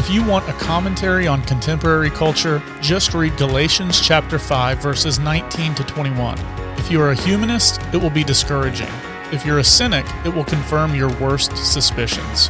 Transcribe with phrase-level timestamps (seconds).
[0.00, 5.74] If you want a commentary on contemporary culture, just read Galatians chapter 5 verses 19
[5.74, 6.38] to 21.
[6.78, 8.88] If you are a humanist, it will be discouraging.
[9.30, 12.48] If you're a cynic, it will confirm your worst suspicions.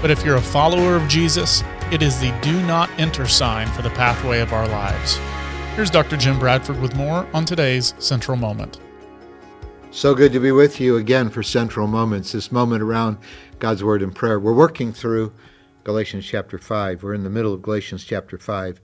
[0.00, 3.82] But if you're a follower of Jesus, it is the do not enter sign for
[3.82, 5.16] the pathway of our lives.
[5.74, 6.16] Here's Dr.
[6.16, 8.78] Jim Bradford with more on today's Central Moment.
[9.90, 13.18] So good to be with you again for Central Moments, this moment around
[13.58, 14.38] God's Word and prayer.
[14.38, 15.32] We're working through
[15.84, 17.02] Galatians chapter 5.
[17.02, 18.80] We're in the middle of Galatians chapter 5.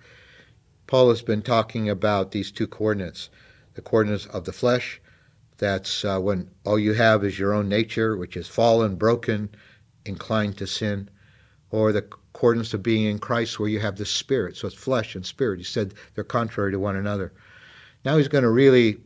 [0.88, 3.30] Paul has been talking about these two coordinates
[3.74, 5.00] the coordinates of the flesh,
[5.58, 9.50] that's uh, when all you have is your own nature, which is fallen, broken,
[10.04, 11.08] inclined to sin,
[11.70, 14.56] or the coordinates of being in Christ, where you have the spirit.
[14.56, 15.58] So it's flesh and spirit.
[15.58, 17.32] He said they're contrary to one another.
[18.04, 18.98] Now he's going to really,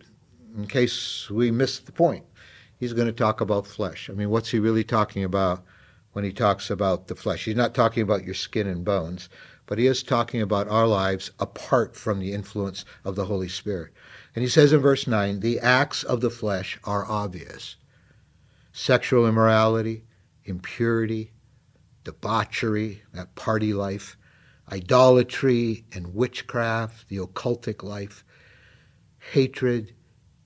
[0.57, 2.25] in case we missed the point,
[2.79, 4.09] he's going to talk about flesh.
[4.09, 5.65] I mean, what's he really talking about
[6.13, 7.45] when he talks about the flesh?
[7.45, 9.29] He's not talking about your skin and bones,
[9.67, 13.93] but he is talking about our lives apart from the influence of the Holy Spirit.
[14.35, 17.77] And he says in verse 9, the acts of the flesh are obvious
[18.75, 20.05] sexual immorality,
[20.45, 21.33] impurity,
[22.05, 24.17] debauchery, that party life,
[24.71, 28.25] idolatry and witchcraft, the occultic life,
[29.33, 29.95] hatred,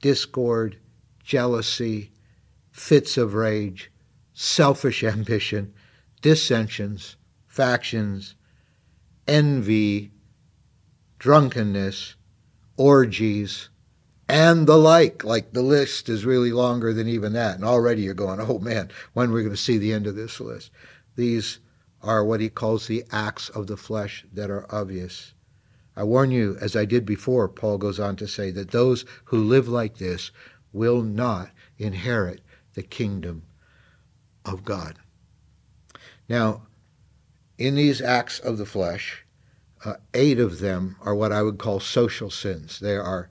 [0.03, 0.79] discord,
[1.23, 2.13] jealousy,
[2.71, 3.91] fits of rage,
[4.39, 5.73] selfish ambition,
[6.21, 8.35] dissensions, factions,
[9.27, 10.13] envy,
[11.19, 12.17] drunkenness,
[12.77, 13.71] orgies,
[14.29, 15.25] and the like.
[15.25, 17.55] Like the list is really longer than even that.
[17.55, 20.17] And already you're going, oh man, when are we going to see the end of
[20.17, 20.71] this list?
[21.17, 21.59] These
[22.03, 25.33] are what he calls the acts of the flesh that are obvious.
[25.97, 29.39] I warn you, as I did before, Paul goes on to say that those who
[29.39, 30.31] live like this
[30.75, 32.43] will not inherit
[32.75, 33.45] the kingdom
[34.47, 34.97] of God.
[36.29, 36.63] Now,
[37.59, 39.25] in these acts of the flesh,
[39.85, 42.81] uh, eight of them are what I would call social sins.
[42.81, 43.31] They are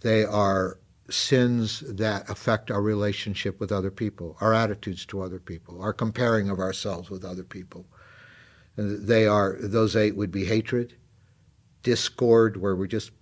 [0.00, 0.78] they are
[1.10, 6.50] sins that affect our relationship with other people, our attitudes to other people, our comparing
[6.50, 7.86] of ourselves with other people.
[8.76, 10.94] They are those eight would be hatred,
[11.82, 13.12] discord, where we're just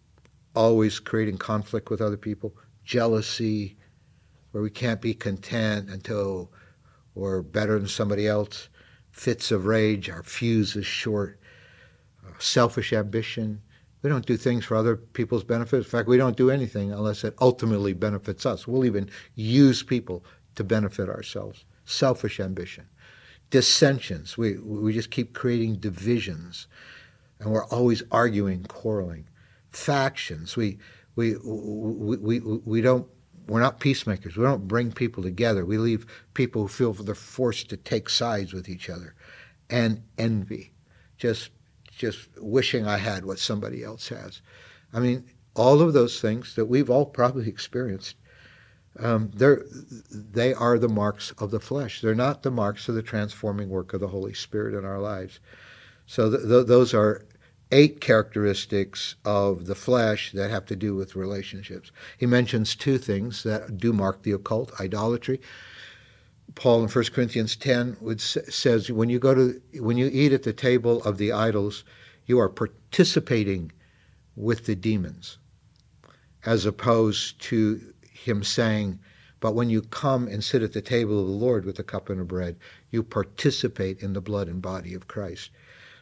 [0.54, 2.54] always creating conflict with other people,
[2.84, 3.76] jealousy,
[4.52, 6.50] where we can't be content until
[7.14, 8.68] we're better than somebody else,
[9.10, 11.38] fits of rage, our fuse is short,
[12.26, 13.60] uh, selfish ambition,
[14.02, 15.76] we don't do things for other people's benefit.
[15.76, 18.66] In fact, we don't do anything unless it ultimately benefits us.
[18.66, 20.24] We'll even use people
[20.56, 21.64] to benefit ourselves.
[21.84, 22.88] Selfish ambition.
[23.50, 24.36] Dissensions.
[24.36, 26.66] We, we just keep creating divisions.
[27.38, 29.28] And we're always arguing, quarreling.
[29.70, 30.56] Factions.
[30.56, 30.78] We,
[31.14, 33.06] we, we, we, we don't
[33.46, 34.36] we're not peacemakers.
[34.36, 35.64] We don't bring people together.
[35.64, 39.14] We leave people who feel they're forced to take sides with each other.
[39.70, 40.72] And envy.
[41.16, 41.50] Just
[41.96, 44.40] just wishing I had what somebody else has.
[44.92, 48.16] I mean, all of those things that we've all probably experienced,
[48.98, 49.62] um, they're,
[50.10, 52.00] they are the marks of the flesh.
[52.00, 55.38] They're not the marks of the transforming work of the Holy Spirit in our lives.
[56.06, 57.24] So th- th- those are
[57.72, 61.90] eight characteristics of the flesh that have to do with relationships.
[62.18, 65.40] He mentions two things that do mark the occult idolatry
[66.54, 70.42] Paul in 1 Corinthians 10 would, says when you go to when you eat at
[70.42, 71.84] the table of the idols,
[72.26, 73.72] you are participating
[74.36, 75.38] with the demons,
[76.44, 78.98] as opposed to him saying,
[79.40, 82.08] but when you come and sit at the table of the Lord with a cup
[82.08, 82.56] and a bread,
[82.90, 85.50] you participate in the blood and body of Christ.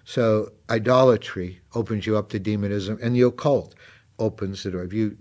[0.05, 3.75] So idolatry opens you up to demonism, and the occult
[4.19, 4.85] opens the door.
[4.85, 5.17] If you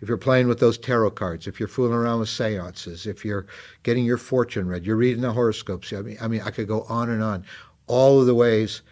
[0.00, 3.46] if you're playing with those tarot cards, if you're fooling around with seances, if you're
[3.84, 5.92] getting your fortune read, you're reading the horoscopes.
[5.92, 7.44] I mean, I mean, I could go on and on.
[7.86, 8.82] All of the ways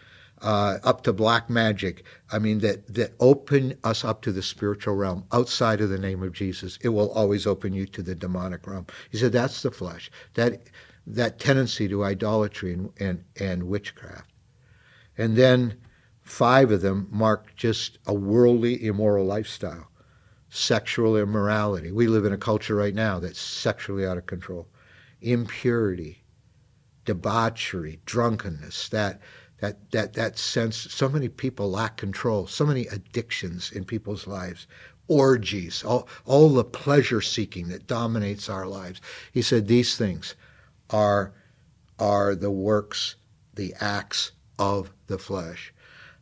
[0.43, 2.05] uh, up to black magic.
[2.31, 6.23] I mean, that that open us up to the spiritual realm outside of the name
[6.23, 6.79] of Jesus.
[6.83, 8.87] It will always open you to the demonic realm.
[9.11, 10.11] He said that's the flesh.
[10.35, 10.63] That
[11.07, 14.32] that tendency to idolatry and and, and witchcraft,
[15.17, 15.77] and then
[16.23, 19.89] five of them mark just a worldly, immoral lifestyle
[20.55, 21.91] sexual immorality.
[21.91, 24.69] We live in a culture right now that's sexually out of control.
[25.23, 26.25] Impurity,
[27.07, 29.19] debauchery, drunkenness, that
[29.61, 34.67] that that that sense so many people lack control, so many addictions in people's lives,
[35.09, 39.01] orgies, all, all the pleasure seeking that dominates our lives.
[39.33, 40.35] He said these things
[40.91, 41.33] are
[41.99, 43.15] are the works,
[43.55, 45.73] the acts of the flesh.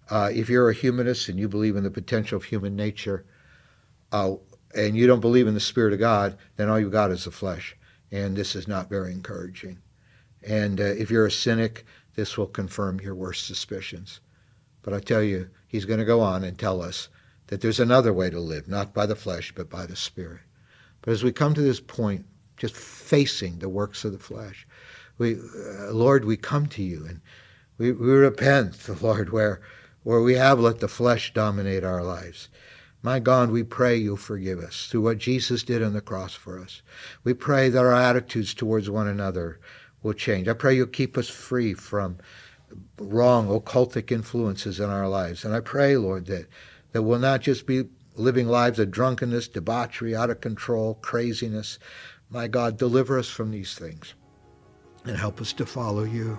[0.08, 3.24] Uh, if you're a humanist and you believe in the potential of human nature,
[4.12, 4.34] uh,
[4.74, 7.30] and you don't believe in the Spirit of God, then all you've got is the
[7.30, 7.76] flesh.
[8.12, 9.78] And this is not very encouraging.
[10.46, 11.84] And uh, if you're a cynic
[12.14, 14.20] this will confirm your worst suspicions.
[14.82, 17.08] But I tell you, he's going to go on and tell us
[17.46, 20.40] that there's another way to live, not by the flesh, but by the Spirit.
[21.02, 22.26] But as we come to this point,
[22.56, 24.66] just facing the works of the flesh,
[25.18, 27.20] we, uh, Lord, we come to you and
[27.80, 29.62] we, we repent, Lord, where,
[30.02, 32.50] where we have let the flesh dominate our lives.
[33.00, 36.58] My God, we pray you'll forgive us through what Jesus did on the cross for
[36.58, 36.82] us.
[37.24, 39.58] We pray that our attitudes towards one another
[40.02, 40.46] will change.
[40.46, 42.18] I pray you'll keep us free from
[42.98, 45.42] wrong occultic influences in our lives.
[45.42, 46.48] And I pray, Lord, that,
[46.92, 47.84] that we'll not just be
[48.14, 51.78] living lives of drunkenness, debauchery, out of control, craziness.
[52.28, 54.12] My God, deliver us from these things
[55.06, 56.38] and help us to follow you.